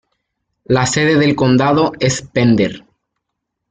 La 0.65 0.87
sede 0.87 1.13
del 1.15 1.35
condado 1.35 1.91
es 1.99 2.23
Pender. 2.23 2.87